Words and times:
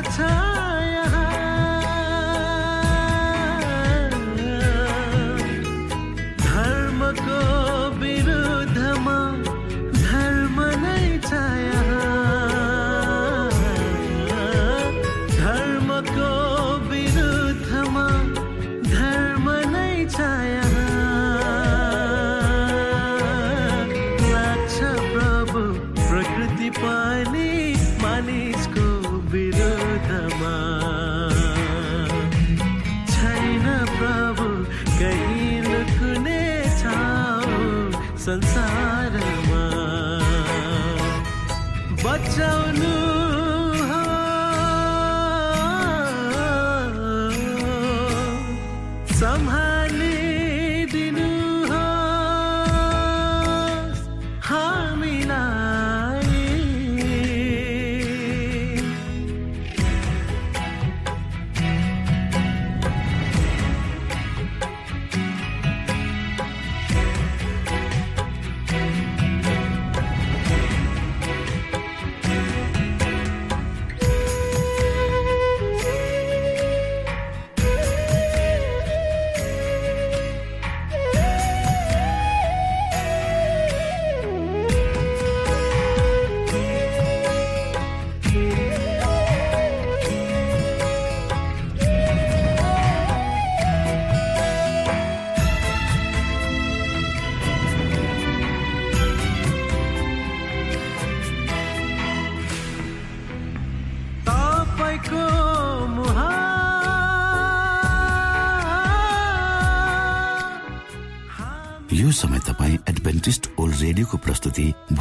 संसारमा 0.00 0.57
बचाउनु 42.17 42.86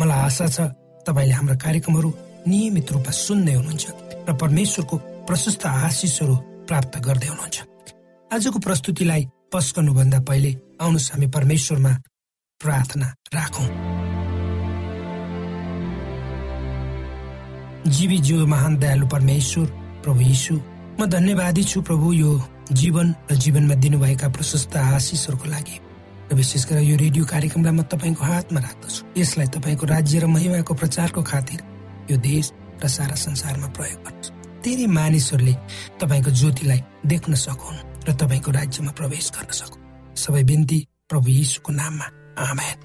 मलाई 0.00 0.20
आशा 0.28 0.46
छ 0.54 0.58
तपाईँले 1.06 1.34
हाम्रा 1.38 1.56
कार्यक्रमहरू 1.64 2.10
नियमित 2.50 2.92
रूपमा 2.92 3.12
सुन्दै 3.24 3.54
हुनुहुन्छ 3.54 3.84
र 4.28 4.30
परमेश्वरको 4.42 4.96
प्रशस्त 5.28 5.62
आशिषहरू 5.66 6.34
प्राप्त 6.68 6.94
गर्दै 7.06 7.28
हुनुहुन्छ। 7.32 7.56
आजको 8.30 8.58
प्रस्तुतिलाई 8.66 9.22
पस्कनुभन्दा 9.52 10.18
पहिले 10.28 10.50
आउनुहोस् 10.80 11.10
हामी 11.12 11.26
परमेश्वरमा 11.36 11.92
प्रार्थना 12.60 13.06
राखौँ। 13.36 13.68
जीवी 17.94 18.18
जीव 18.26 18.46
महान 18.46 18.72
दयालु 18.82 19.06
परमेश्वर 19.06 19.66
प्रभु 20.04 20.20
यीशु 20.20 20.54
म 21.00 21.06
धन्यवादी 21.06 21.62
छु 21.64 21.82
प्रभु 21.82 22.12
यो 22.12 22.30
जीवन 22.72 23.06
र 23.30 23.34
जीवनमा 23.36 23.74
दिनुभएका 23.84 24.28
प्रशस्त 24.28 24.76
आशिषहरूको 24.76 25.46
लागि। 25.54 25.76
विशेष 26.32 26.64
गरेर 26.66 26.88
यो 26.88 26.96
रेडियो 26.96 27.24
कार्यक्रमलाई 27.24 27.74
म 27.74 27.82
तपाईँको 27.84 28.24
हातमा 28.24 28.60
राख्दछु। 28.60 29.00
यसलाई 29.20 29.46
तपाईँको 29.54 29.84
राज्य 29.86 30.18
र 30.18 30.26
महिमाको 30.26 30.74
प्रचारको 30.74 31.22
खातिर 31.22 31.60
यो 32.10 32.16
देश 32.16 32.52
र 32.80 32.88
सारा 32.88 33.14
संसारमा 33.14 33.68
प्रयोग 33.76 34.00
गर्नुहोस् 34.02 34.32
धेरै 34.64 34.86
मानिसहरूले 34.88 35.54
तपाईँको 36.00 36.30
ज्योतिलाई 36.30 36.80
देख्न 37.06 37.34
सकुन् 37.36 38.08
र 38.08 38.12
तपाईँको 38.16 38.50
राज्यमा 38.50 38.92
प्रवेश 38.92 39.26
गर्न 39.36 39.52
सकुन्। 39.52 39.82
सबै 40.16 40.42
बिन्ती 40.44 40.78
प्रभु 41.08 41.28
यीशुको 41.28 41.72
नाममा। 41.72 42.06
आमेन। 42.40 42.76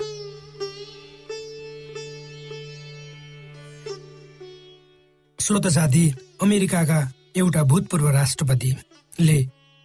श्रोत 5.39 5.67
साथी 5.67 6.05
अमेरिकाका 6.41 6.99
एउटा 7.37 7.61
भूतपूर्व 7.63 8.07
राष्ट्रपतिले 8.09 9.37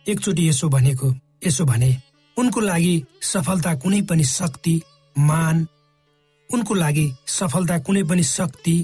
एकचोटि 0.07 0.49
यसो 0.49 0.69
भनेको 0.69 1.09
यसो 1.47 1.65
भने 1.65 1.91
उनको 2.37 2.61
लागि 2.61 2.95
सफलता 3.23 3.75
कुनै 3.75 4.03
पनि 4.03 4.25
शक्ति 4.25 4.81
मान। 5.17 5.67
उनको 6.49 6.75
लागि 6.75 7.07
सफलता 7.29 7.79
कुनै 7.79 8.03
पनि 8.03 8.23
शक्ति 8.23 8.75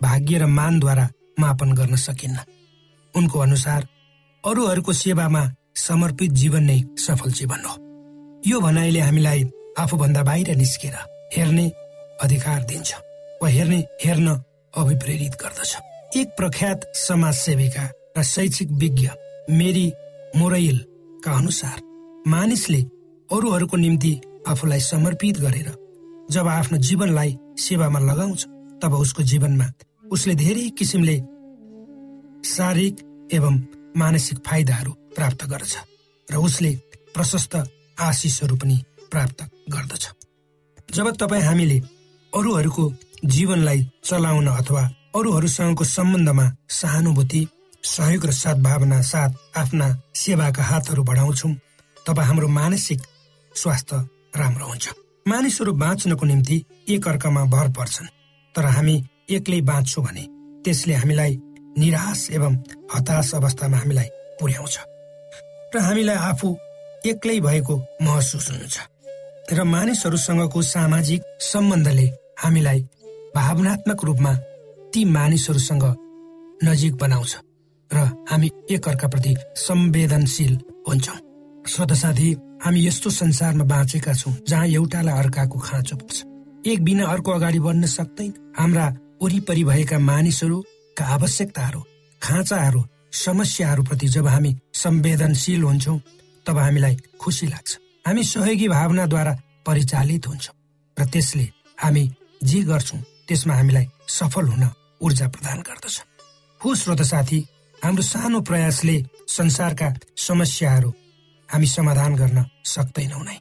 भाग्य 0.00 0.38
र 0.38 0.46
मानद्वारा 0.46 1.08
मापन 1.40 1.72
गर्न 1.72 1.96
सकिन्न। 1.96 2.38
उनको 3.14 3.38
अनुसार 3.38 3.86
अरूहरूको 4.44 4.92
सेवामा 4.92 5.42
समर्पित 5.76 6.30
जीवन 6.32 6.64
नै 6.64 6.80
सफल 6.98 7.32
जीवन 7.32 7.64
हो। 7.64 7.74
यो 8.46 8.60
भनाइले 8.60 9.00
हामीलाई 9.00 9.50
आफूभन्दा 9.78 10.22
बाहिर 10.22 10.56
निस्केर 10.56 10.94
हेर्ने 11.36 11.66
अधिकार 12.22 12.62
दिन्छ 12.64 12.94
वा 13.42 13.48
हेर्ने 13.48 13.78
हेर्न 14.04 14.28
अभिप्रेरित 14.74 15.34
गर्दछ। 15.42 15.72
एक 16.16 16.28
प्रख्यात 16.36 16.84
समाज 16.96 17.34
सेविका 17.34 17.84
र 18.18 18.22
शैक्षिक 18.22 18.70
विज्ञ 18.72 19.08
मेरी 19.50 19.86
मोरैलका 20.36 21.32
अनुसार 21.32 21.80
मानिसले 22.26 22.80
अरूहरूको 23.30 23.76
निम्ति 23.76 24.20
आफूलाई 24.48 24.80
समर्पित 24.80 25.38
गरेर 25.38 25.68
जब 26.30 26.46
आफ्नो 26.48 26.78
जीवनलाई 26.78 27.36
सेवामा 27.58 27.98
लगाउँछ 28.00 28.44
तब 28.82 28.94
उसको 28.94 29.22
जीवनमा 29.22 29.66
उसले 30.10 30.34
धेरै 30.34 30.68
किसिमले 30.70 31.16
शारीरिक 32.44 32.96
एवं 33.32 33.58
मानसिक 33.96 34.38
फाइदाहरू 34.46 34.92
प्राप्त 35.16 35.44
गर्छ 35.44 35.76
र 36.28 36.36
उसले 36.36 36.70
प्रशस्त 37.14 37.56
आशिषहरू 38.00 38.56
पनि 38.56 38.76
प्राप्त 39.10 39.44
गर्दछ। 39.70 40.04
जब 40.94 41.10
तपाईँ 41.16 41.42
हामीले 41.42 41.78
अरूहरूको 42.32 42.92
जीवनलाई 43.24 43.86
चलाउन 44.04 44.46
अथवा 44.46 44.82
अरूहरूसँगको 45.16 45.84
सम्बन्धमा 45.84 46.46
सहानुभूति 46.70 47.46
सहयोग 47.84 48.26
र 48.26 48.32
सद्भावना 48.32 49.00
साथ 49.02 49.30
आफ्ना 49.56 49.88
सेवाका 50.14 50.62
हातहरू 50.62 51.02
बढाउँछौँ 51.02 51.54
तब 52.06 52.18
हाम्रो 52.20 52.48
मानसिक 52.48 53.00
स्वास्थ्य 53.54 53.96
राम्रो 54.36 54.66
हुन्छ। 54.66 54.88
मानिसहरू 55.28 55.72
बाँच्नको 55.72 56.26
निम्ति 56.26 56.64
एक 56.88 57.08
अर्कामा 57.08 57.44
भर 57.44 57.68
पर्छन्। 57.68 58.06
तर 58.54 58.64
हामी 58.64 59.04
एक्लै 59.30 59.60
बाँच्छौँ 59.60 60.04
भने 60.04 60.26
त्यसले 60.64 60.94
हामीलाई 60.94 61.38
निराश 61.78 62.30
एवं 62.30 62.54
हताश 62.94 63.34
अवस्थामा 63.34 63.76
हामीलाई 63.76 64.08
पुर्याउँछ। 64.40 64.78
र 65.74 65.78
हामीलाई 65.78 66.16
आफू 66.16 66.56
एक्लै 67.06 67.40
भएको 67.40 67.76
महसुस 68.02 68.50
हुन्छ। 68.50 68.78
र 69.52 69.64
मानिसहरूसँगको 69.64 70.62
सामाजिक 70.62 71.22
सम्बन्धले 71.40 72.06
हामीलाई 72.38 72.80
भावनात्मक 73.36 74.04
रूपमा 74.04 74.34
ती 74.94 75.04
मानिसहरूसँग 75.04 75.84
नजिक 76.64 76.94
बनाउँछ। 76.96 77.36
र 77.92 77.96
हामी 78.30 78.50
एकअर्काप्रति 78.70 79.36
संवेदनशील 79.56 80.60
हुन्छौँ। 80.88 81.27
साथी 81.68 82.32
हामी 82.64 82.86
यस्तो 82.86 83.10
संसारमा 83.10 83.64
बाँचेका 83.64 84.12
छौँ 84.14 84.32
जहाँ 84.48 84.66
एउटालाई 84.68 85.18
अर्काको 85.18 85.58
खाँचो 85.58 85.96
पर्छ। 85.96 86.16
एक 86.66 86.82
बिना 86.84 87.04
अर्को 87.06 87.30
अगाडि 87.32 87.58
बढ्न 87.60 87.86
सक्दैन 87.86 88.32
हाम्रा 88.58 88.86
वरिपरि 89.22 89.64
भएका 89.64 89.98
मानिसहरूका 90.00 91.04
आवश्यकताहरू 91.06 91.80
खाँचाहरू 92.22 92.84
समस्याहरूप्रति 93.12 94.08
जब 94.08 94.26
हामी 94.26 94.56
संवेदनशील 94.74 95.62
हुन्छौँ 95.62 96.00
तब 96.46 96.58
हामीलाई 96.58 96.96
खुसी 97.20 97.46
लाग्छ। 97.46 97.78
हामी 98.06 98.22
सहयोगी 98.24 98.68
भावनाद्वारा 98.68 99.32
परिचालित 99.66 100.26
हुन्छौँ 100.26 100.54
र 100.96 101.04
त्यसले 101.04 101.46
हामी 101.78 102.04
जे 102.42 102.60
गर्छौँ 102.64 103.00
त्यसमा 103.28 103.54
हामीलाई 103.54 103.86
सफल 104.08 104.46
हुन 104.48 104.64
ऊर्जा 105.02 105.28
प्रदान 105.28 105.58
गर्दछ। 105.68 105.96
हो 106.60 106.74
श्रोत 106.74 107.02
साथी 107.02 107.38
हाम्रो 107.78 108.02
सानो 108.02 108.40
प्रयासले 108.40 108.96
संसारका 109.28 109.88
समस्याहरू 110.16 110.92
हामी 111.48 111.66
समाधान 111.66 112.14
गर्न 112.16 112.44
सक्दैनौ 112.64 113.22
नै। 113.22 113.38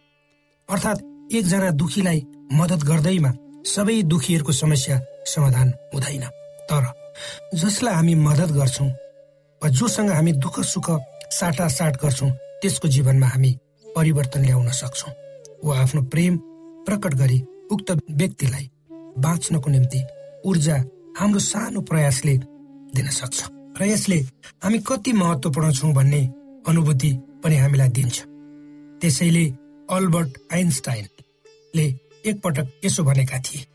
अर्थात् 0.70 1.04
एकजना 1.36 1.70
दुखीलाई 1.72 2.20
मद्दत 2.54 2.82
गर्दैमा 2.90 3.32
सबै 3.66 4.02
दुखीहरूको 4.04 4.52
समस्या 4.54 5.00
समाधान 5.26 5.68
हुँदैन। 5.94 6.26
तर 6.70 6.84
जसलाई 7.56 7.94
हामी 7.94 8.16
मद्दत 8.16 8.52
गर्छौँ 8.52 8.90
वा 9.62 9.70
जोसँग 9.70 10.12
हामी 10.12 10.32
दुःख 10.44 10.60
सुख 10.64 10.88
साटासाट 11.32 11.94
गर्छौँ 12.02 12.32
त्यसको 12.62 12.88
जीवनमा 12.88 13.28
हामी 13.28 13.52
परिवर्तन 13.96 14.42
ल्याउन 14.46 14.70
सक्छौँ। 14.72 15.14
वा 15.66 15.80
आफ्नो 15.82 16.02
प्रेम 16.14 16.38
प्रकट 16.88 17.14
गरी 17.14 17.40
उक्त 17.72 17.92
व्यक्तिलाई 18.12 18.70
बाँच्नको 19.18 19.70
निम्ति 19.70 20.02
ऊर्जा 20.46 20.78
हाम्रो 21.20 21.40
सानो 21.42 21.82
प्रयासले 21.82 22.38
दिन 22.96 23.08
सक्छ। 23.12 23.40
र 23.80 23.84
यसले 23.84 24.20
हामी 24.64 24.80
कति 24.80 25.12
महत्वपूर्ण 25.14 25.72
छौँ 25.74 25.94
भन्ने 25.94 26.22
अनुभूति 26.68 27.12
पनि 27.44 27.58
हामीलाई 27.58 27.90
दिन्छ। 27.90 28.18
त्यसैले 29.02 29.46
अल्बर्ट 29.90 30.32
आइन्स्टाइनले 30.54 31.86
एकपटक 32.30 32.68
यसो 32.86 33.04
भनेका 33.04 33.40
थिए 33.40 33.66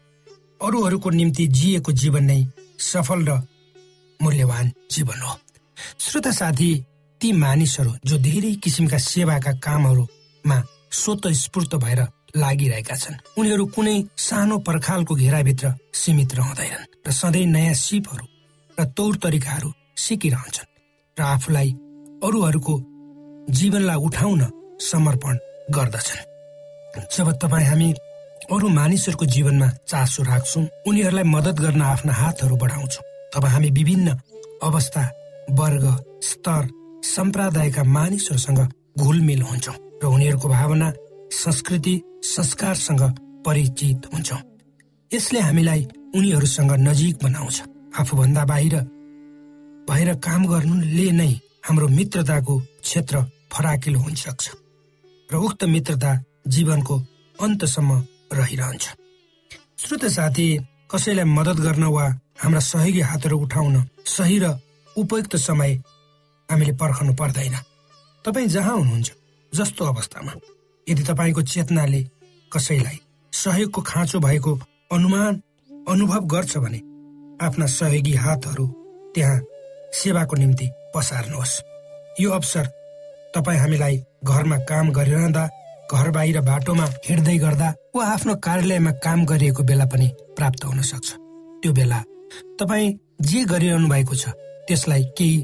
अरूहरूको 0.60 1.10
निम्ति 1.10 1.46
जिएको 1.58 1.92
जीवन 1.92 2.24
नै 2.24 2.40
सफल 2.78 3.20
र 3.28 3.40
मूल्यवान 4.20 4.72
जीवन 4.90 5.20
हो। 5.20 5.34
श्रोता 5.98 6.30
साथी 6.30 6.70
ती 7.20 7.32
मानिसहरू 7.32 7.92
जो 8.04 8.18
धेरै 8.18 8.52
किसिमका 8.62 8.98
सेवाका 8.98 9.52
कामहरूमा 9.64 10.58
स्वत 10.92 11.26
स्फूर्त 11.42 11.74
भएर 11.84 12.00
लागिरहेका 12.36 12.96
छन् 12.96 13.22
उनीहरू 13.38 13.64
कुनै 13.74 13.96
सानो 14.18 14.58
पर्खालको 14.68 15.14
घेराभित्र 15.14 15.74
सीमित 15.94 16.34
रहँदैनन् 16.34 16.88
र 17.06 17.12
सधैँ 17.12 17.46
नयाँ 17.46 17.74
सिपहरू 17.76 18.26
र 18.78 18.84
तौर 18.96 19.16
तरिकाहरू 19.22 19.72
सिकिरहन्छन् 19.96 20.70
र 21.16 21.22
आफूलाई 21.24 21.70
अरूहरूको 22.22 22.74
जीवनलाई 23.50 23.96
उठाउन 23.96 24.40
समर्पण 24.80 25.38
गर्दछन्। 25.74 26.26
जब 27.16 27.30
तपाईँ 27.42 27.66
हामी 27.66 27.92
अरू 28.52 28.68
मानिसहरूको 28.68 29.26
जीवनमा 29.26 29.68
चासो 29.88 30.22
राख्छौँ 30.22 30.64
उनीहरूलाई 30.86 31.24
मद्दत 31.24 31.56
गर्न 31.60 31.82
आफ्ना 31.82 32.12
हातहरू 32.12 32.56
बढाउँछौँ। 32.56 33.04
तब 33.34 33.44
हामी 33.44 33.70
विभिन्न 33.70 34.08
अवस्था 34.62 35.02
वर्ग 35.50 35.84
स्तर 36.22 36.68
सम्प्रदायका 37.04 37.82
मानिसहरूसँग 37.82 38.60
घुलमिल 38.98 39.42
हुन्छौँ 39.42 39.76
र 40.02 40.06
उनीहरूको 40.06 40.48
भावना 40.48 40.92
संस्कृति 41.32 41.94
संस्कारसँग 42.24 43.02
परिचित 43.46 44.06
हुन्छौँ। 44.12 44.40
यसले 45.10 45.40
हामीलाई 45.40 45.86
उनीहरूसँग 46.16 46.72
नजिक 46.80 47.16
बनाउँछ। 47.24 47.62
आफूभन्दा 48.00 48.44
बाहिर 48.44 48.74
भएर 49.88 50.14
काम 50.24 50.46
गर्नुले 50.46 51.10
नै 51.12 51.32
हाम्रो 51.66 51.88
मित्रताको 51.88 52.54
क्षेत्र 52.82 53.24
फराकिलो 53.52 53.98
हुन 54.00 54.14
सक्छ 54.14 54.50
र 55.28 55.36
उक्त 55.36 55.64
मित्रता 55.64 56.12
जीवनको 56.46 56.98
अन्तसम्म 57.36 57.90
रहिरहन्छ। 58.32 58.84
श्रोत 59.82 60.04
साथी 60.16 60.46
कसैलाई 60.92 61.24
मद्दत 61.26 61.58
गर्न 61.60 61.84
वा 61.94 62.04
हाम्रा 62.42 62.60
सहयोगी 62.60 63.00
हातहरू 63.00 63.38
उठाउन 63.38 63.76
सही 64.06 64.38
र 64.38 64.54
उपयुक्त 64.96 65.36
समय 65.38 65.72
हामीले 66.48 66.72
पर्खनु 66.76 67.14
पर्दैन। 67.14 67.56
तपाईँ 68.24 68.48
जहाँ 68.48 68.76
हुनुहुन्छ 68.76 69.10
जस्तो 69.52 69.84
अवस्थामा 69.84 70.32
यदि 70.86 71.02
तपाईँको 71.02 71.42
चेतनाले 71.42 72.02
कसैलाई 72.52 72.98
सहयोगको 73.32 73.80
खाँचो 73.82 74.18
भएको 74.20 74.52
अनुमान 74.92 75.42
अनुभव 75.88 76.22
गर्छ 76.26 76.56
भने 76.56 76.80
आफ्ना 77.40 77.66
सहयोगी 77.66 78.14
हातहरू 78.14 78.66
त्यहाँ 79.14 79.40
सेवाको 79.94 80.36
निम्ति 80.36 80.66
पसार्नुहोस्। 80.94 81.60
यो 82.20 82.30
अवसर 82.30 82.66
तपाईँ 83.34 83.58
हामीलाई 83.58 83.96
घरमा 84.24 84.56
काम 84.68 84.90
गरिरहँदा 84.92 85.44
घर 85.92 86.10
बाहिर 86.10 86.40
बाटोमा 86.40 86.86
हिँड्दै 87.08 87.36
गर्दा 87.38 87.68
वा 87.96 88.04
आफ्नो 88.06 88.34
कार्यालयमा 88.44 88.90
काम 89.04 89.24
गरिएको 89.24 89.62
बेला 89.64 89.84
पनि 89.92 90.08
प्राप्त 90.36 90.64
हुन 90.64 90.80
सक्छ। 90.82 91.08
त्यो 91.62 91.72
बेला 91.72 92.00
तपाईँ 92.60 92.92
जे 93.22 93.44
गरिरहनु 93.44 93.88
भएको 93.88 94.14
छ 94.14 94.28
त्यसलाई 94.68 95.04
केही 95.16 95.36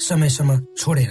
समयसम्म 0.00 0.50
छोडेर 0.80 1.10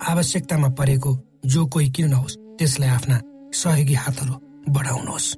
आवश्यकतामा 0.00 0.68
परेको 0.78 1.10
जो 1.44 1.66
कोही 1.66 1.90
किन 1.92 2.08
नहोस् 2.10 2.38
त्यसलाई 2.58 2.90
आफ्ना 2.90 3.20
सहयोगी 3.52 3.94
हातहरू 3.94 4.34
बढाउनुहोस्। 4.72 5.28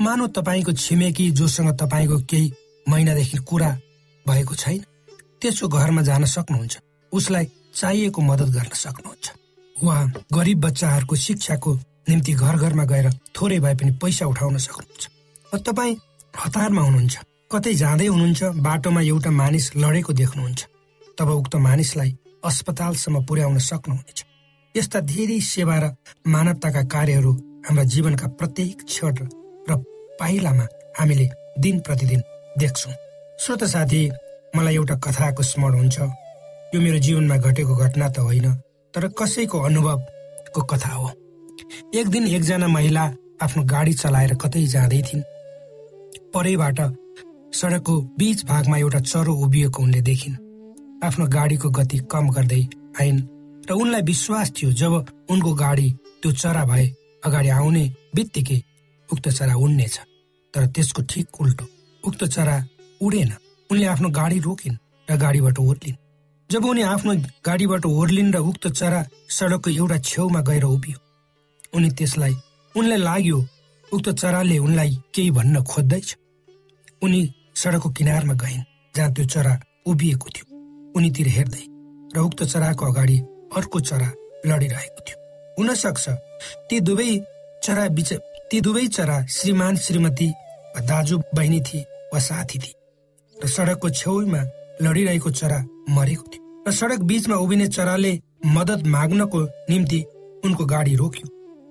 मानव 0.00 0.26
तपाईँको 0.36 0.72
छिमेकी 0.72 1.30
जोसँग 1.36 1.70
तपाईँको 1.76 2.18
केही 2.24 2.52
महिनादेखि 2.88 3.38
कुरा 3.48 3.70
भएको 4.26 4.54
छैन 4.54 4.80
त्यसको 5.40 5.68
घरमा 5.68 6.02
जान 6.02 6.24
सक्नुहुन्छ। 6.24 6.76
उसलाई 7.12 7.44
चाहिएको 7.78 8.20
मद्दत 8.22 8.48
गर्न 8.56 8.74
सक्नुहुन्छ। 8.84 9.26
वा 9.76 9.96
गरिब 10.34 10.58
बच्चाहरूको 10.60 11.14
शिक्षाको 11.16 11.70
निम्ति 12.08 12.32
घर 12.32 12.56
घरमा 12.56 12.84
गएर 12.84 13.06
थोरै 13.36 13.58
भए 13.60 13.74
पनि 13.74 13.90
पैसा 14.02 14.26
उठाउन 14.26 14.56
सक्नुहुन्छ। 14.58 15.04
तपाईँ 15.66 15.96
हतारमा 16.42 16.82
हुनुहुन्छ। 16.82 17.16
कतै 17.52 17.74
जाँदै 17.74 18.06
हुनुहुन्छ 18.06 18.40
बाटोमा 18.66 19.00
एउटा 19.02 19.30
मानिस 19.30 19.66
लडेको 19.76 20.12
देख्नुहुन्छ। 20.12 20.60
तब 21.18 21.28
उक्त 21.30 21.54
मानिसलाई 21.56 22.10
अस्पतालसम्म 22.44 23.16
पुर्याउन 23.24 23.58
सक्नुहुनेछ। 23.58 24.18
यस्ता 24.74 24.98
धेरै 25.12 25.40
सेवा 25.40 25.76
र 25.78 25.84
मानवताका 26.26 26.82
कार्यहरू 26.94 27.32
हाम्रा 27.66 27.84
जीवनका 27.84 28.26
प्रत्येक 28.38 28.78
क्षण 28.84 29.16
र 29.68 29.70
पाइलामा 30.20 30.66
हामीले 30.98 31.26
दिन 31.58 31.76
प्रतिदिन 31.80 32.20
देख्छौँ। 32.58 32.94
श्रोत 33.40 33.64
साथी 33.64 34.02
मलाई 34.56 34.74
एउटा 34.74 34.96
कथाको 35.04 35.42
स्मरण 35.42 35.78
हुन्छ 35.78 35.98
यो 36.74 36.80
मेरो 36.80 36.98
जीवनमा 37.00 37.36
घटेको 37.38 37.74
घटना 37.74 38.08
त 38.08 38.18
होइन 38.20 38.46
तर 38.94 39.08
कसैको 39.18 39.58
अनुभवको 39.58 40.60
कथा 40.70 40.92
हो। 40.92 41.08
एक 41.94 42.08
दिन 42.08 42.26
एकजना 42.28 42.68
महिला 42.68 43.04
आफ्नो 43.42 43.62
गाडी 43.64 43.92
चलाएर 43.94 44.34
कतै 44.36 44.64
जाँदै 44.68 45.00
थिइन्। 45.02 45.22
परैबाट 46.34 46.80
सडकको 47.56 47.94
बीच 48.18 48.44
भागमा 48.44 48.76
एउटा 48.78 49.00
चरो 49.00 49.32
उभिएको 49.44 49.82
उनले 49.82 50.00
देखिन्। 50.04 50.36
आफ्नो 51.04 51.26
गाडीको 51.26 51.68
गति 51.70 51.98
कम 52.12 52.28
गर्दै 52.36 52.62
आइन् 53.00 53.20
र 53.68 53.72
उनलाई 53.72 54.02
विश्वास 54.02 54.52
थियो 54.52 54.70
जब 54.72 54.92
उनको 55.30 55.52
गाडी 55.54 55.88
त्यो 56.20 56.32
चरा 56.32 56.64
भए 56.64 56.86
अगाडि 57.24 57.48
आउने 57.48 57.84
बित्तिकै 58.14 58.58
उक्त 59.08 59.28
चरा 59.28 59.54
उड्नेछ 59.56 59.96
तर 60.54 60.66
त्यसको 60.74 61.02
ठिक 61.10 61.40
उल्टो 61.40 61.64
उक्त 62.04 62.24
चरा 62.24 62.56
उडेन। 63.00 63.32
उनले 63.70 63.86
आफ्नो 63.86 64.08
गाडी 64.20 64.38
रोकिन् 64.40 64.76
र 65.08 65.16
गाडीबाट 65.16 65.58
ओर्लिन्। 65.60 65.96
जब 66.50 66.64
उनी 66.64 66.82
आफ्नो 66.82 67.14
गाडीबाट 67.44 67.86
ओर्लिन् 67.86 68.32
र 68.32 68.38
उक्त 68.40 68.66
चरा 68.72 69.00
सडकको 69.28 69.70
एउटा 69.70 69.98
छेउमा 70.00 70.40
गएर 70.48 70.64
उभियो। 70.64 70.98
उनी 71.76 71.90
त्यसलाई 71.92 72.34
उनलाई 72.74 72.98
लाग्यो 72.98 73.38
उक्त 73.92 74.08
चराले 74.16 74.56
उनलाई 74.58 74.92
केही 75.14 75.30
भन्न 75.30 75.62
खोज्दैछ। 75.62 76.08
उनी 77.04 77.20
सडकको 77.52 77.88
किनारमा 77.92 78.34
गइन् 78.40 78.64
जहाँ 78.96 79.12
त्यो 79.12 79.24
चरा 79.28 79.54
उभिएको 79.86 80.28
थियो। 80.34 80.44
उनीतिर 80.96 81.28
हेर्दै 81.36 81.64
र 82.16 82.18
उक्त 82.18 82.40
चराको 82.44 82.84
अगाडि 82.92 83.18
अर्को 83.56 83.80
चरा 83.80 84.08
लडिरहेको 84.48 85.00
थियो। 85.04 85.16
हुन 85.58 85.74
सक्छ 85.74 86.08
ती 86.68 86.80
दुवै 86.80 87.10
चरा 87.64 87.88
बिच 87.92 88.12
ती 88.48 88.60
दुवै 88.64 88.86
चरा 88.96 89.16
श्रीमान 89.36 89.76
श्रीमती 89.76 90.28
दाजु 90.80 91.18
बहिनी 91.36 91.60
थिए 91.60 91.84
वा 92.12 92.18
साथी 92.18 92.58
थिए 92.58 92.74
र 93.36 93.46
सडकको 93.46 93.88
छेउमा 94.00 94.42
लडिरहेको 94.82 95.30
चरा 95.30 95.58
मरेको 95.90 96.24
थियो 96.32 96.64
र 96.68 96.72
सडक 96.72 97.00
बीचमा 97.10 97.36
उभिने 97.36 97.66
चराले 97.68 98.12
मदत 98.46 98.86
माग्नको 98.86 99.40
निम्ति 99.70 100.00
उनको 100.44 100.64
गाडी 100.66 100.94
रोक्यो 100.96 101.26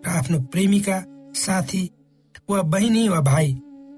र 0.05 0.09
आफ्नो 0.09 0.39
प्रेमिका 0.53 0.97
साथी 1.35 1.83
वा 2.49 2.61
बहिनी 2.73 3.07
वा 3.09 3.19
भाइ 3.21 3.53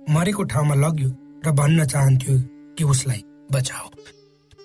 मरेको 0.09 0.43
ठाउँमा 0.51 0.75
लग्यो 0.75 1.09
र 1.45 1.51
भन्न 1.51 1.85
चाहन्थ्यो 1.85 2.35
कि 2.77 2.83
उसलाई 2.83 3.23
बचाओ। 3.51 3.87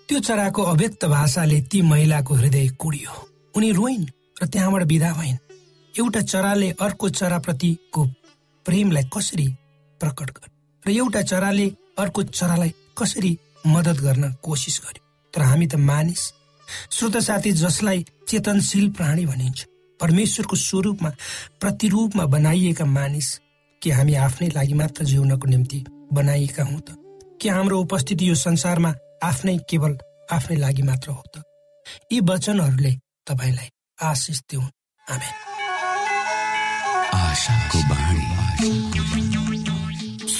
त्यो 0.08 0.18
चराको 0.20 0.62
अव्यक्त 0.62 1.04
भाषाले 1.04 1.60
ती 1.70 1.82
महिलाको 1.82 2.34
हृदय 2.34 2.68
कुडियो। 2.80 3.12
उनी 3.56 3.70
रोइन् 3.72 4.04
र 4.42 4.46
त्यहाँबाट 4.46 4.82
विदा 4.82 5.12
भइन्। 5.12 5.36
एउटा 5.94 6.20
चराले 6.20 6.70
अर्को 6.80 7.08
चराप्रतिको 7.10 8.04
प्रेमलाई 8.66 9.04
कसरी 9.14 9.46
प्रकट 10.00 10.30
गर्यो? 10.30 10.52
र 10.82 10.90
एउटा 10.90 11.22
चराले 11.22 11.66
अर्को 11.98 12.22
चरालाई 12.22 12.72
कसरी 12.98 13.38
मद्दत 13.66 14.00
गर्न 14.00 14.32
कोसिस 14.32 14.80
गर्यो। 14.84 15.30
तर 15.34 15.42
हामी 15.42 15.66
त 15.66 15.74
मानिस। 15.74 16.32
श्रोत 16.90 17.16
साथी 17.16 17.52
जसलाई 17.52 18.06
चेतनशील 18.28 18.90
प्राणी 18.90 19.26
भनिन्छ 19.26 19.64
परमेश्वरको 20.00 20.56
स्वरूपमा 20.56 21.10
प्रतिरूपमा 21.60 22.24
बनाइएका 22.26 22.84
मानिस 22.84 23.40
के 23.82 23.90
हामी 23.90 24.14
आफ्नै 24.14 24.48
लागि 24.48 24.74
मात्र 24.74 25.04
जिउनको 25.04 25.46
निम्ति 25.48 25.84
बनाइएका 26.12 26.64
हौ 26.64 26.78
त? 26.78 26.96
के 27.42 27.48
हाम्रो 27.48 27.80
उपस्थिति 27.80 28.30
यो 28.30 28.34
संसारमा 28.34 28.94
आफ्नै 29.22 29.58
केवल 29.70 29.98
आफ्नै 30.32 30.56
लागि 30.56 30.82
मात्र 30.82 31.10
हो 31.10 31.24
त? 31.36 31.42
यी 32.12 32.20
वचनहरूले 32.20 32.92
तपाईँलाई 33.26 33.68
आशिष 34.02 34.40
दिउन्। 34.50 34.68
आशाको 37.14 37.78
बाणी। 37.78 38.93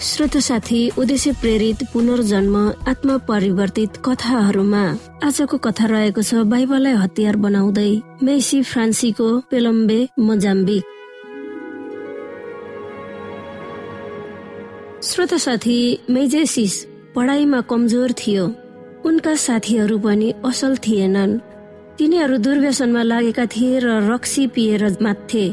श्रोत 0.00 0.36
साथी 0.36 0.78
उद्देश्य 0.98 1.32
प्रेरित 1.32 1.82
पुनर्जन्म 1.92 2.56
आत्मा 2.88 3.16
परिवर्तित 3.28 3.96
कथाहरूमा 4.04 4.84
आजको 5.24 5.58
कथा 5.58 5.86
रहेको 5.86 6.22
छ 6.22 6.34
बाइबललाई 6.48 6.92
हतियार 6.92 7.36
बनाउँदै 7.36 7.90
मेसी 8.22 8.62
फ्रान्सीको 8.62 9.28
पेलम्बे 9.50 9.98
मोजाम्बिक। 10.18 10.84
श्रोत 15.04 15.34
साथी 15.34 15.78
मेजेसिस 16.10 16.84
पढाइमा 17.14 17.60
कमजोर 17.60 18.12
थियो। 18.12 18.46
उनका 19.04 19.34
साथीहरू 19.36 19.98
पनि 19.98 20.32
असल 20.44 20.76
थिएनन्। 20.76 21.38
तिनीहरू 21.98 22.36
दुर्व्यसनमा 22.38 23.02
लागेका 23.02 23.46
थिए 23.46 23.78
र 23.78 24.00
रक्सी 24.08 24.46
पिएर 24.46 24.96
मात्थे। 25.02 25.48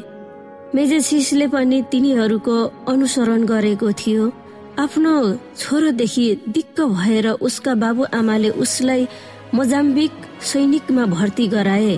मेजेसिसले 0.75 1.47
पनि 1.47 1.81
तिनीहरूको 1.91 2.55
अनुसरण 2.87 3.43
गरेको 3.45 3.91
थियो। 3.91 4.31
आफ्नो 4.77 5.13
छोरोदेखि 5.57 6.25
दिक्क 6.47 6.81
भएर 6.81 7.27
उसका 7.41 7.73
बाबुआमाले 7.75 8.49
उसलाई 8.63 9.07
मोजाम्बिक 9.53 10.11
सैनिकमा 10.41 11.05
भर्ती 11.05 11.47
गराए। 11.47 11.95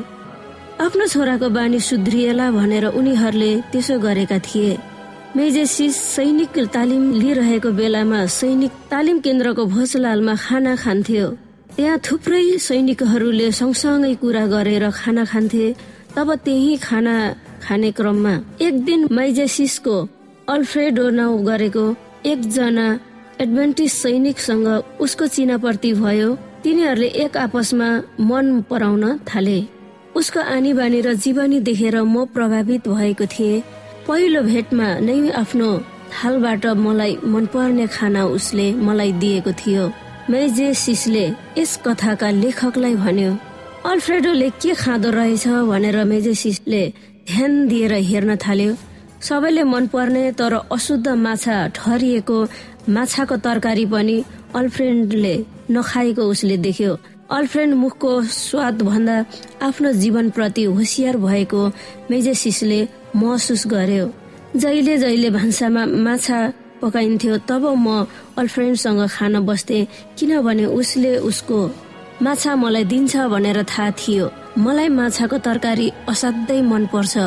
आफ्नो 0.82 1.08
छोराको 1.08 1.50
बानी 1.50 1.80
सुध्रिएला 1.80 2.50
भनेर 2.52 2.86
उनीहरूले 2.90 3.52
त्यसो 3.72 4.00
गरेका 4.00 4.40
थिए। 4.40 4.78
मेजेसिस 5.36 5.96
सैनिक 6.16 6.60
तालिम 6.74 7.12
लिइरहेको 7.14 7.72
बेलामा 7.72 8.26
सैनिक 8.40 8.72
तालिम 8.92 9.20
केन्द्रको 9.20 9.66
भोजलालमा 9.66 10.36
खाना 10.36 10.76
खान्थ्यो। 10.76 11.28
त्यहाँ 11.76 12.00
थुप्रै 12.00 12.58
सैनिकहरूले 12.58 13.52
सँगसँगै 13.52 14.14
कुरा 14.24 14.46
गरेर 14.48 14.90
खाना 14.92 15.24
खान्थे 15.26 15.66
तब 16.16 16.34
त्यही 16.46 16.76
खाना 16.78 17.16
खाने 17.64 17.92
क्रममा 17.92 18.34
एक 18.62 18.84
दिन 18.86 19.08
माइजेसिसको 19.12 19.96
अल्फ्रेडो 20.50 21.10
नाउ 21.10 21.38
गरेको 21.44 21.86
एकजना 22.26 22.88
एडभेन्टिस 23.42 23.94
सैनिकसँग 24.02 24.68
उसको 25.00 25.28
चिनापर्ती 25.28 25.94
भयो। 25.94 26.30
तिनीहरूले 26.64 27.08
एक 27.24 27.38
आपसमा 27.38 27.90
मन 28.20 28.62
पराउन 28.70 29.18
थाले। 29.28 29.60
उसको 30.16 30.40
आनी 30.40 30.74
बानी 30.74 31.00
र 31.02 31.14
जीवनी 31.16 31.60
देखेर 31.60 32.02
म 32.04 32.26
प्रभावित 32.36 32.88
भएको 32.88 33.26
थिएँ। 33.26 33.64
पहिलो 34.08 34.42
भेटमा 34.44 34.88
नै 35.00 35.30
आफ्नो 35.32 35.70
थालबाट 36.12 36.66
मलाई 36.76 37.18
मनपर्ने 37.24 37.88
खाना 37.88 38.26
उसले 38.28 38.68
मलाई 38.76 39.12
दिएको 39.22 39.52
थियो। 39.52 39.92
मेजेसिसले 40.30 41.26
यस 41.58 41.72
कथाका 41.86 42.30
लेखकलाई 42.32 42.96
भन्यो 42.96 43.32
अल्फ्रेडोले 43.86 44.50
के 44.60 44.74
खाँदो 44.76 45.10
रहेछ? 45.10 45.48
भनेर 45.48 46.04
मेजेसिसले 46.04 46.84
ध्यान 47.28 47.68
दिएर 47.68 47.94
हेर्न 47.94 48.36
थाल्यो। 48.36 48.76
सबैले 49.22 49.64
मन 49.64 49.88
पर्ने 49.88 50.32
तर 50.40 50.54
अशुद्ध 50.72 51.08
माछा 51.08 51.56
ठरिएको 51.76 52.38
माछाको 52.90 53.36
तरकारी 53.46 53.86
पनि 53.86 54.24
अल्फ्रेन्डले 54.56 55.36
नखाएको 55.72 56.24
उसले 56.24 56.58
देख्यो। 56.58 56.98
अल्फ्रेन्ड 57.30 57.74
मुखको 57.76 58.12
स्वाद 58.24 58.82
भन्दा 58.82 59.18
आफ्नो 59.62 59.92
जीवनप्रति 59.94 60.64
होसियार 60.64 61.18
भएको 61.18 61.62
मेजेसिसले 62.12 62.80
महसुस 63.16 63.64
गर्यो। 63.68 64.06
जहिले 64.56 64.98
जहिले 64.98 65.30
भान्सामा 65.30 65.86
माछा 66.06 66.40
पकाइन्थ्यो 66.82 67.38
तब 67.50 67.66
म 67.78 68.06
अल्फ्रेन्डसँग 68.40 69.02
खान 69.10 69.40
बस्थे 69.46 69.80
किनभने 70.18 70.66
उसले 70.80 71.18
उसको 71.30 71.60
माछा 72.24 72.56
मलाई 72.56 72.84
दिन्छ 72.92 73.14
भनेर 73.34 73.64
थाहा 73.64 73.92
थियो। 74.00 74.32
मलाई 74.58 74.90
माछाको 74.90 75.38
तरकारी 75.46 75.92
असाध्यै 76.10 76.62
मन 76.72 76.86
पर्छ 76.94 77.18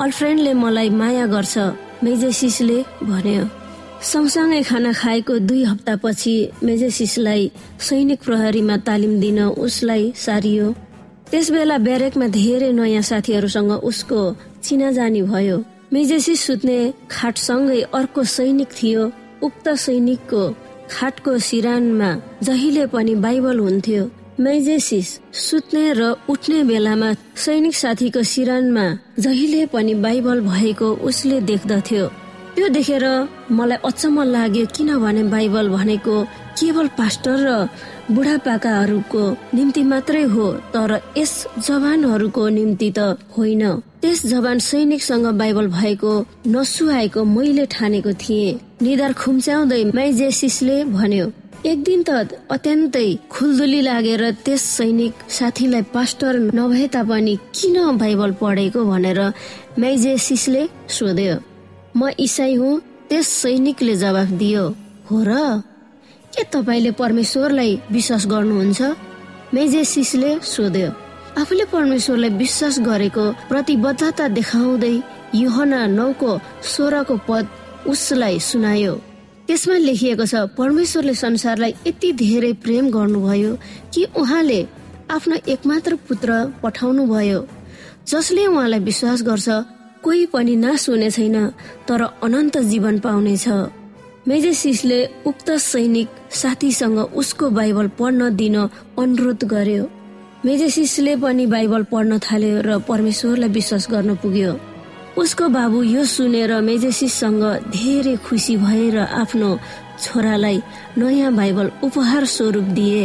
अल्फ्रेन्डले 0.00 0.52
मलाई 0.54 0.88
माया 0.90 1.24
गर्छ 1.26 1.58
मेजेसिसले 2.04 2.76
भन्यो। 3.04 3.42
सँगसँगै 4.02 4.62
खाना 4.64 4.92
खाएको 4.96 5.34
दुई 5.44 5.62
हप्तापछि 5.64 6.34
मेजेसिसलाई 6.64 7.42
सैनिक 7.86 8.20
प्रहरीमा 8.24 8.76
तालिम 8.88 9.12
दिन 9.20 9.38
उसलाई 9.60 10.04
सारियो। 10.16 10.66
त्यसबेला 11.30 11.76
ब्यारेकमा 11.86 12.26
धेरै 12.32 12.70
नयाँ 12.72 13.02
साथीहरूसँग 13.10 13.72
उसको 13.90 14.20
चिनाजानी 14.64 15.22
भयो। 15.28 15.56
मेजेसिस 15.92 16.40
सुत्ने 16.46 16.78
खाटसँगै 17.10 17.80
अर्को 17.92 18.24
सैनिक 18.36 18.70
थियो। 18.80 19.02
उक्त 19.42 19.66
सैनिकको 19.84 20.42
खाटको 20.94 21.32
सिरानमा 21.48 22.10
जहिले 22.48 22.86
पनि 22.94 23.14
बाइबल 23.24 23.58
हुन्थ्यो। 23.58 24.02
मैजेसिस 24.40 25.08
सुत्ने 25.36 25.92
र 25.92 26.00
उठ्ने 26.28 26.62
बेलामा 26.64 27.08
सैनिक 27.36 27.74
साथीको 27.76 28.22
सिरानमा 28.24 28.84
जहिले 29.18 29.66
पनि 29.72 29.94
बाइबल 30.00 30.40
भएको 30.40 30.88
उसले 31.08 31.40
देख्दथ्यो। 31.50 32.06
त्यो 32.54 32.68
देखेर 32.68 33.04
मलाई 33.52 33.78
अचम्म 33.84 34.22
लाग्यो 34.34 34.66
किनभने 34.76 35.22
बाइबल 35.34 35.68
भनेको 35.68 36.14
केवल 36.58 36.86
पास्टर 36.98 37.36
र 37.46 37.50
बुढापाकाहरूको 38.14 39.22
निम्ति 39.54 39.82
मात्रै 39.92 40.22
हो 40.32 40.46
तर 40.72 40.90
यस 41.18 41.32
जवानहरूको 41.66 42.48
निम्ति 42.48 42.90
त 42.96 42.98
होइन। 43.36 43.62
त्यस 44.02 44.26
जवान 44.26 44.58
सैनिकसँग 44.58 45.26
बाइबल 45.36 45.66
भएको 45.68 46.12
नसुहाएको 46.48 47.24
मैले 47.36 47.66
ठानेको 47.76 48.12
थिएँ। 48.22 48.58
निधार 48.82 49.12
खुम्च्याउँदै 49.12 49.82
माइजेसिसले 49.94 50.76
भन्यो 50.96 51.26
एक 51.60 51.82
दिन 51.84 52.02
त 52.08 52.10
अत्यन्तै 52.48 53.08
खुल्दुली 53.28 53.80
लागेर 53.84 54.22
त्यस 54.44 54.62
सैनिक 54.76 55.12
साथीलाई 55.28 55.82
पास्टर 55.92 56.34
नभए 56.56 56.86
तापनि 56.88 57.34
किन 57.56 57.76
बाइबल 58.00 58.32
पढेको 58.40 58.80
भनेर 58.84 59.20
म्याइजेसिसले 59.76 60.62
सोध्यो। 60.88 61.34
म 61.96 62.08
इसाई 62.16 62.54
हुँ 62.56 62.80
त्यस 63.08 63.26
सैनिकले 63.42 63.96
जवाफ 63.96 64.28
दियो 64.40 64.64
हो 65.10 65.18
र? 65.28 65.32
के 66.32 66.42
तपाईँले 66.48 66.90
परमेश्वरलाई 66.96 67.72
विश्वास 67.92 68.24
गर्नुहुन्छ? 68.32 68.80
मेजेसिसले 69.54 70.30
सोध्यो। 70.40 70.88
आफूले 71.40 71.64
परमेश्वरलाई 71.76 72.30
विश्वास 72.40 72.80
गरेको 72.88 73.24
प्रतिबद्धता 73.52 74.28
देखाउँदै 74.38 74.96
युहना 75.34 75.80
नौको 75.98 76.30
सोह्रको 76.72 77.16
पद 77.28 77.44
उसलाई 77.92 78.38
सुनायो। 78.48 78.94
त्यसमा 79.50 79.76
लेखिएको 79.82 80.24
छ 80.30 80.34
परमेश्वरले 80.56 81.14
संसारलाई 81.14 81.72
यति 81.86 82.12
धेरै 82.22 82.52
प्रेम 82.64 82.90
गर्नुभयो 82.90 83.52
कि 83.94 84.04
उहाँले 84.20 84.60
आफ्नो 85.10 85.36
एकमात्र 85.54 85.94
पुत्र 86.08 86.30
पठाउनु 86.62 87.06
भयो 87.06 87.40
जसले 88.08 88.46
उहाँलाई 88.46 88.80
विश्वास 88.80 89.22
गर्छ 89.22 89.48
कोही 90.04 90.26
पनि 90.34 90.54
नाश 90.56 90.88
हुने 90.88 91.10
छैन 91.10 91.36
तर 91.88 92.02
अनन्त 92.22 92.58
जीवन 92.70 92.98
पाउनेछ 93.06 93.46
मेजेसिसले 94.28 95.00
उक्त 95.26 95.50
सैनिक 95.66 96.08
साथीसँग 96.42 96.98
उसको 97.20 97.50
बाइबल 97.50 97.88
पढ्न 97.98 98.30
दिन 98.36 98.56
अनुरोध 99.02 99.44
गर्यो। 99.54 99.84
मेजेसिसले 100.44 101.16
पनि 101.16 101.46
बाइबल 101.46 101.82
पढ्न 101.92 102.18
थाल्यो 102.18 102.60
र 102.66 102.78
परमेश्वरलाई 102.88 103.48
विश्वास 103.58 103.90
गर्न 103.90 104.14
पुग्यो। 104.22 104.52
उसको 105.20 105.48
बाबु 105.52 105.82
यो 105.84 106.04
सुनेर 106.06 106.52
मेजेसिससँग 106.62 107.42
धेरै 107.72 108.16
खुसी 108.24 108.56
भएर 108.56 108.96
आफ्नो 108.98 109.48
छोरालाई 110.00 110.58
नयाँ 110.98 111.32
बाइबल 111.36 111.70
उपहार 111.84 112.24
स्वरूप 112.24 112.68
दिए। 112.78 113.04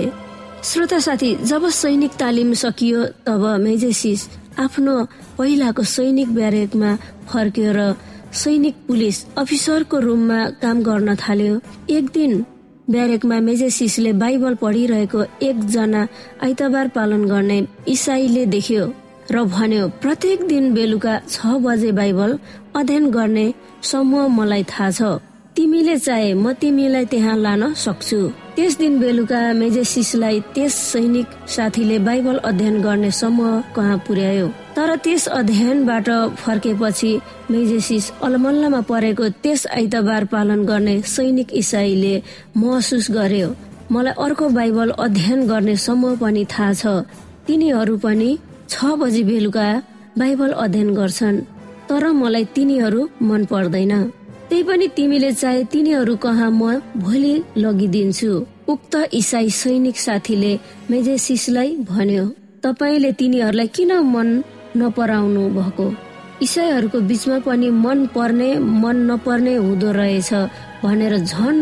श्रोता 0.64 1.00
साथी 1.00 1.34
जब 1.44 1.68
सैनिक 1.70 2.14
तालिम 2.16 2.54
सकियो 2.56 3.04
तब 3.28 3.44
मेजेसिस 3.62 4.28
आफ्नो 4.60 4.96
पहिलाको 5.38 5.84
सैनिक 5.84 6.34
ब्यारेकमा 6.36 6.96
फर्क्यो 7.30 7.72
र 7.76 7.94
सैनिक 8.32 8.76
पुलिस 8.88 9.26
अफिसरको 9.38 10.00
रुममा 10.00 10.40
काम 10.64 10.84
गर्न 10.84 11.16
थाल्यो। 11.20 11.60
एक 11.90 12.06
दिन 12.16 12.46
ब्यारेकमा 12.90 13.40
मेजेसिसले 13.44 14.14
बाइबल 14.24 14.56
पढिरहेको 14.64 15.24
एकजना 15.44 16.08
आइतबार 16.44 16.88
पालन 16.96 17.26
गर्ने 17.28 17.66
इसाईले 17.88 18.46
देख्यो। 18.56 18.86
र 19.32 19.44
भन्यो 19.44 19.88
प्रत्येक 20.02 20.42
दिन 20.48 20.74
बेलुका 20.74 21.14
छ 21.30 21.58
बजे 21.62 21.92
बाइबल 21.92 22.38
अध्ययन 22.76 23.10
गर्ने 23.12 23.46
समूह 23.82 24.28
मलाई 24.30 24.64
थाहा 24.64 24.90
छ। 24.92 25.02
तिमीले 25.56 25.98
चाहे 25.98 26.34
म 26.34 26.54
तिमीलाई 26.62 27.06
त्यहाँ 27.06 27.36
लान 27.38 27.74
सक्छु। 27.74 28.20
त्यस 28.56 28.78
दिन 28.78 29.00
बेलुका 29.00 29.42
मेजेसिसलाई 29.54 30.40
त्यस 30.54 30.74
सैनिक 30.92 31.28
साथीले 31.48 31.98
बाइबल 32.06 32.38
अध्ययन 32.46 32.82
गर्ने 32.82 33.12
समूह 33.12 33.74
कहाँ 33.76 33.98
पुर्यायो? 34.08 34.48
तर 34.76 34.96
त्यस 35.04 35.28
अध्ययनबाट 35.28 36.10
फर्केपछि 36.46 37.12
मेजेसिस 37.52 38.12
अलमल्लमा 38.24 38.82
परेको 38.86 39.30
त्यस 39.44 39.68
आइतबार 39.74 40.26
पालन 40.34 40.66
गर्ने 40.66 41.02
सैनिक 41.02 41.54
इसाईले 41.54 42.16
महसुस 42.58 43.12
गर्यो। 43.12 43.50
मलाई 43.92 44.14
अर्को 44.26 44.50
बाइबल 44.50 44.90
अध्ययन 45.00 45.48
गर्ने 45.48 45.76
समूह 45.78 46.16
पनि 46.22 46.46
थाहा 46.46 46.74
छ। 46.74 46.86
तिनीहरू 47.48 47.98
पनि 47.98 48.38
छ 48.70 48.86
बजी 49.00 49.24
बेलुका 49.24 49.68
बाइबल 50.18 50.52
अध्ययन 50.64 50.90
गर्छन् 50.96 51.38
तर 51.90 52.04
मलाई 52.12 52.46
तिनीहरू 52.56 53.02
मन 53.22 53.46
पर्दैन। 53.46 53.94
त्यही 54.50 54.64
पनि 54.64 54.88
तिमीले 54.98 55.32
चाहे 55.32 55.64
तिनीहरू 55.74 56.16
कहाँ 56.16 56.50
म 56.52 56.80
भोलि 56.98 57.34
लगिदिन्छु 57.58 58.32
उक्त 58.68 58.96
इसाई 59.14 59.50
सैनिक 59.60 59.98
साथीले 59.98 60.54
मेजेसिसलाई 60.90 61.70
भन्यो 61.92 62.26
तपाईँले 62.64 63.12
तिनीहरूलाई 63.20 63.68
किन 63.76 63.92
मन 64.14 64.28
नपराउनु 64.78 65.44
भएको? 65.58 65.88
इसाईहरूको 66.42 67.00
बिचमा 67.10 67.38
पनि 67.48 67.70
मन 67.86 68.06
पर्ने 68.16 68.50
मन 68.82 68.98
नपर्ने 69.12 69.56
हुँदो 69.56 69.92
रहेछ 69.92 70.32
भनेर 70.84 71.18
झन 71.20 71.56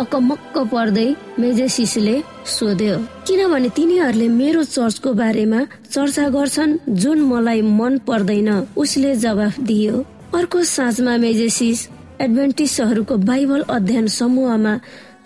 अकमक्क 0.00 0.56
पर्दै 0.72 1.08
मेजेसिसले 1.38 2.16
सोध्यो 2.46 2.96
किनभने 3.26 3.68
तिनीहरूले 3.76 4.28
मेरो 4.40 4.62
चर्चको 4.74 5.12
बारेमा 5.20 5.60
चर्चा 5.92 6.28
गर्छन् 6.36 6.76
जुन 7.02 7.18
मलाई 7.30 7.60
मन 7.78 7.98
पर्दैन 8.06 8.50
उसले 8.76 9.14
जवाफ 9.24 9.60
दियो। 9.60 10.04
अर्को 10.38 10.62
साँझमा 10.70 11.16
मेजेसिस 11.24 11.88
एडभेन्टिसहरूको 12.20 13.16
बाइबल 13.28 13.60
अध्ययन 13.76 14.06
समूहमा 14.18 14.74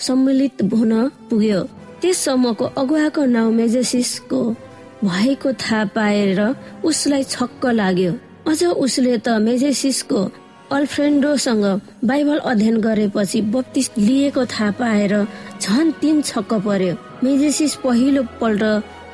सम्मिलित 0.07 0.63
हुन 0.73 0.93
पुग्यो। 1.31 1.61
त्यस 2.01 2.25
समूहको 2.25 2.65
अगुवाको 2.81 3.25
नाउँ 3.37 3.53
मेजेसिसको 3.53 4.41
भएको 5.05 5.53
थाहा 5.63 5.85
पाएर 5.97 6.41
उसलाई 6.85 7.23
छक्क 7.25 7.67
लाग्यो। 7.81 8.13
अझ 8.49 8.61
उसले 8.65 9.17
त 9.19 9.29
मेजेसिसको 9.41 10.21
अल्फ्रेन्डोसँग 10.73 11.65
बाइबल 12.05 12.39
अध्ययन 12.51 12.77
गरेपछि 12.81 13.41
बत्तिस 13.53 13.91
लिएको 13.99 14.45
थाहा 14.45 14.71
पाएर 14.81 15.15
झन 15.61 15.91
तीन 16.01 16.21
छक्क 16.23 16.53
पर्यो। 16.67 16.95
मेजेसिस 17.25 17.75
पहिलो 17.85 18.23
पल्ट 18.41 18.63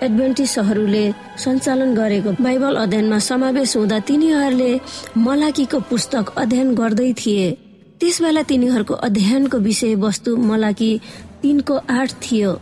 एडभेन्टिसहरूले 0.03 1.05
सञ्चालन 1.45 1.95
गरेको 1.95 2.31
बाइबल 2.43 2.75
अध्ययनमा 2.77 3.19
समावेश 3.19 3.77
हुँदा 3.77 3.99
तिनीहरूले 4.09 4.73
मलाकीको 5.19 5.79
पुस्तक 5.91 6.33
अध्ययन 6.37 6.75
गर्दै 6.75 7.13
थिए। 7.21 7.51
त्यसबेला 8.01 8.43
तिनीहरूको 8.51 8.95
अध्ययनको 8.95 9.59
विषयवस्तु 9.59 10.37
मलाकी 10.37 10.91
तिनको 11.43 11.75
आठ 11.91 12.13
थियो। 12.23 12.53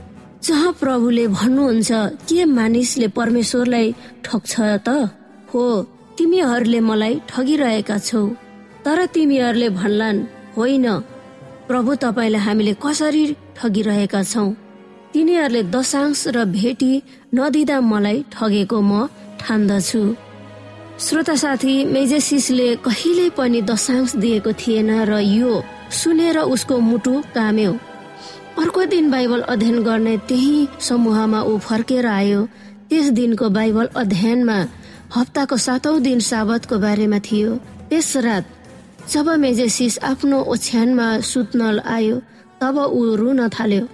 जहाँ 0.44 0.72
प्रभुले 0.80 1.26
भन्नुहुन्छ 1.28 1.90
के 2.28 2.44
मानिसले 2.44 3.08
परमेश्वरलाई 3.18 3.94
ठग्छ 4.24 4.54
त? 4.86 4.88
हो 5.52 5.62
तिमीहरूले 6.18 6.80
मलाई 6.80 7.20
ठगिरहेका 7.28 7.98
छौ। 7.98 8.22
तर 8.86 9.06
तिमीहरूले 9.14 9.68
भन्लान् 9.74 10.18
होइन 10.56 10.86
प्रभु 11.68 11.94
तपाईँलाई 12.02 12.42
हामीले 12.46 12.74
कसरी 12.78 13.24
ठगिरहेका 13.58 14.22
छौ? 14.22 14.44
तिनीहरूले 15.12 15.62
दशांश 15.74 16.20
र 16.30 16.44
भेटी 16.54 16.92
नदिँदा 17.34 17.80
मलाई 17.82 18.18
ठगेको 18.30 18.78
म 18.80 18.92
ठान्दछु। 19.42 20.02
श्रोता 21.02 21.34
साथी 21.34 21.74
मेजेसिसले 21.84 22.68
कहिल्यै 22.86 23.34
पनि 23.34 23.60
दशांश 23.66 24.14
दिएको 24.22 24.52
थिएन 24.54 24.90
र 25.10 25.18
यो 25.34 25.52
सुनेर 25.90 26.38
उसको 26.46 26.78
मुटु 26.78 27.14
काम्यो। 27.34 27.72
अर्को 28.62 28.84
दिन 28.86 29.10
बाइबल 29.10 29.40
अध्ययन 29.52 29.82
गर्ने 29.82 30.16
त्यही 30.30 30.68
समूहमा 30.80 31.40
ऊ 31.42 31.58
फर्केर 31.58 32.06
आयो। 32.06 32.40
त्यस 32.88 33.06
दिनको 33.18 33.46
बाइबल 33.50 33.86
अध्ययनमा 33.96 34.58
हप्ताको 35.16 35.56
सातौं 35.56 36.02
दिन 36.02 36.20
साबतको 36.22 36.78
बारेमा 36.78 37.18
थियो। 37.18 37.50
त्यस 37.90 38.16
रात 38.26 38.44
जब 39.12 39.28
मेजेसिस 39.38 39.98
आफ्नो 40.02 40.38
ओछ्यानमा 40.52 41.06
सुत्न 41.22 41.78
आयो 41.96 42.16
तब 42.60 42.76
ऊ 42.78 43.00
रुन 43.16 43.48
थाल्यो। 43.48 43.84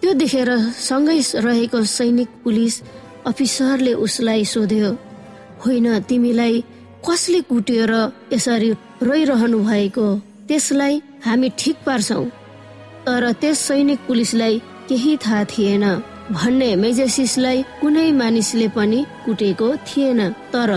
त्यो 0.00 0.12
देखेर 0.14 0.50
सँगै 0.88 1.20
रहेको 1.46 1.78
सैनिक 1.96 2.28
पुलिस 2.44 2.74
अफिसरले 3.26 3.92
उसलाई 4.04 4.44
सोध्यो 4.44 4.90
होइन 5.64 5.86
तिमीलाई 6.08 6.54
कसले 7.06 7.40
कुट्यो 7.50 7.84
र 7.90 7.94
यसरी 8.32 8.70
रोइरहनु 9.02 9.58
भएको? 9.64 10.06
त्यसलाई 10.48 10.94
हामी 11.24 11.48
ठिक 11.58 11.76
पार्छौ। 11.86 12.22
तर 13.06 13.22
त्यस 13.40 13.58
सैनिक 13.58 13.98
पुलिसलाई 14.08 14.54
केही 14.88 15.16
थाहा 15.16 15.44
थिएन। 15.50 15.84
भन्ने 16.30 16.70
मेजेसिसलाई 16.76 17.62
कुनै 17.80 18.10
मानिसले 18.12 18.68
पनि 18.76 19.04
कुटेको 19.24 19.68
थिएन। 19.88 20.20
तर 20.52 20.70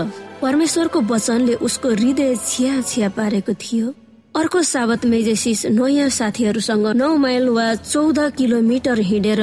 परमेश्वरको 0.44 1.00
वचनले 1.08 1.54
उसको 1.64 1.88
हृदय 1.90 2.34
छिया 2.36 2.80
छिया 2.80 3.08
पारेको 3.16 3.52
थियो। 3.56 3.86
अर्को 4.34 4.60
साबत 4.62 5.04
मेजेसिस 5.06 5.64
नयाँ 5.72 6.08
साथीहरूसँग 6.10 6.86
नौ 6.92 7.08
माइल 7.16 7.48
वा 7.48 7.74
चौध 7.74 8.18
किलोमिटर 8.36 8.98
हिँडेर 9.00 9.40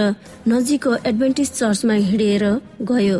नजिकको 0.48 0.94
एडभेन्टिस 1.10 1.52
चर्चमा 1.54 1.94
हिँडेर 2.06 2.44
गयो। 2.86 3.20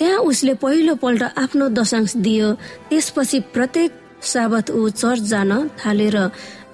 त्यहाँ 0.00 0.18
उसले 0.30 0.54
पहिलो 0.64 0.94
पल्ट 0.96 1.22
आफ्नो 1.36 1.68
दशांश 1.68 2.16
दियो। 2.24 2.52
त्यसपछि 2.88 3.40
प्रत्येक 3.52 3.90
साबत 4.24 4.70
ऊ 4.70 4.88
चर्च 4.88 5.20
जान 5.28 5.52
थालेर 5.76 6.16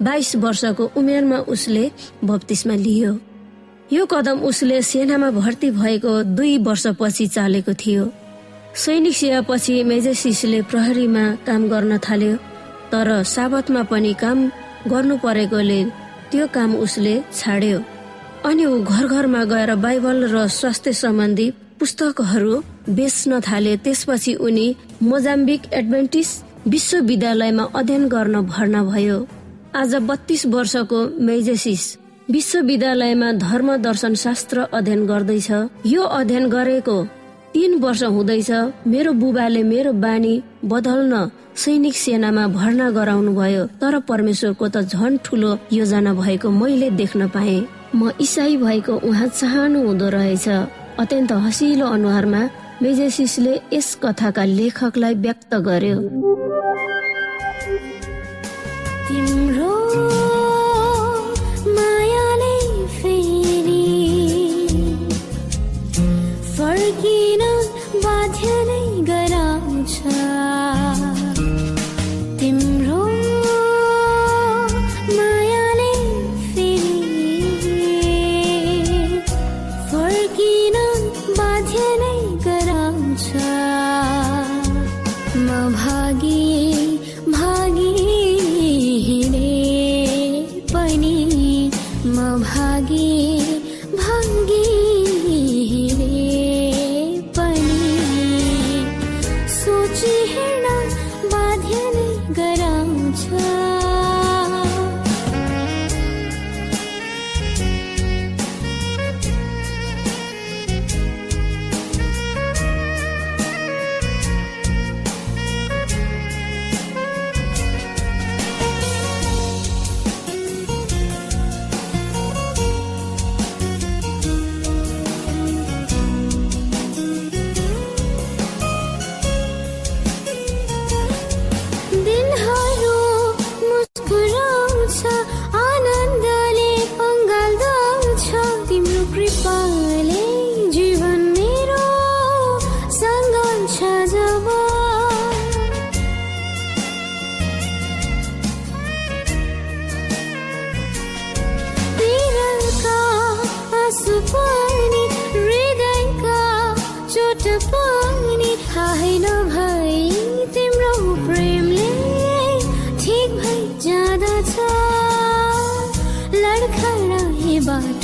बाइस 0.01 0.35
वर्षको 0.35 0.91
उमेरमा 0.95 1.39
उसले 1.51 1.83
बत्तिसमा 2.23 2.75
लियो। 2.87 3.11
यो 3.91 4.05
कदम 4.05 4.47
उसले 4.47 4.81
सेनामा 4.81 5.29
भर्ती 5.31 5.71
भएको 5.75 6.13
दुई 6.23 6.57
वर्षपछि 6.63 7.27
चालेको 7.35 7.73
थियो। 7.83 8.05
सैनिक 8.77 9.15
सेवापछि 9.15 9.75
मेजेसिसले 9.83 10.61
प्रहरीमा 10.69 11.21
काम 11.45 11.67
गर्न 11.69 11.97
थाल्यो 11.97 12.35
तर 12.91 13.07
साबतमा 13.25 13.81
पनि 13.91 14.13
काम 14.21 14.39
गर्नु 14.87 15.15
परेकोले 15.23 15.79
त्यो 16.31 16.45
काम 16.53 16.75
उसले 16.75 17.15
छाड्यो। 17.33 17.79
अनि 18.45 18.65
ऊ 18.65 18.75
घर 18.83 19.07
घरमा 19.07 19.43
गएर 19.51 19.73
बाइबल 19.85 20.17
र 20.33 20.45
स्वास्थ्य 20.57 20.93
सम्बन्धी 20.93 21.47
पुस्तकहरू 21.79 22.61
बेच्न 22.99 23.39
थाले 23.49 23.75
त्यसपछि 23.81 24.33
उनी 24.45 24.67
मोजाम्बिक 25.01 25.61
एडभेन्टिस 25.73 26.29
विश्वविद्यालयमा 26.67 27.63
अध्ययन 27.73 28.07
गर्न 28.07 28.41
भर्ना 28.45 28.83
भयो। 28.83 29.17
आज 29.75 29.95
बत्तीस 30.09 30.45
वर्षको 30.53 30.99
मेजेसिस 31.25 31.83
विश्वविद्यालयमा 32.29 33.31
धर्म 33.41 33.75
दर्शन 33.81 34.13
शास्त्र 34.23 34.69
अध्ययन 34.71 35.05
गर्दैछ। 35.07 35.51
यो 35.85 36.01
अध्ययन 36.21 36.49
गरेको 36.49 36.97
तीन 37.57 37.73
वर्ष 37.81 38.01
हुँदैछ 38.13 38.49
मेरो 38.87 39.11
बुबाले 39.17 39.61
मेरो 39.63 39.91
बानी 39.97 40.33
बदल्न 40.71 41.13
सैनिक 41.57 41.95
सेनामा 41.97 42.45
भर्ना 42.53 42.89
गराउनु 42.93 43.31
भयो 43.33 43.63
तर 43.81 43.97
परमेश्वरको 44.05 44.67
त 44.69 44.85
झन 44.85 45.17
ठुलो 45.25 45.57
योजना 45.73 46.13
भएको 46.13 46.49
मैले 46.53 46.89
देख्न 47.01 47.27
पाए। 47.33 47.57
म 47.95 48.11
इसाई 48.21 48.57
भएको 48.61 48.93
उहाँ 49.09 49.27
चाहनु 49.39 49.79
हुँदो 49.87 50.09
रहेछ। 50.09 50.47
अत्यन्त 51.01 51.31
हसिलो 51.45 51.87
अनुहारमा 51.97 52.41
मेजेसिसले 52.81 53.53
यस 53.73 53.89
कथाका 54.05 54.43
लेखकलाई 54.57 55.13
व्यक्त 55.25 55.55
गर्यो। 55.67 55.97
भागी 92.41 93.36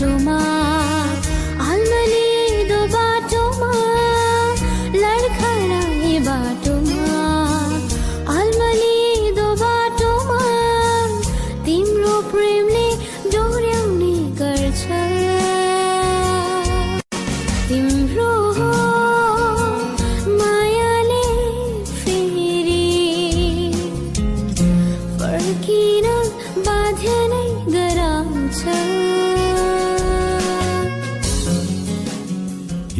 बाटोमा 0.04 0.53
आल्मलिदो 0.53 0.53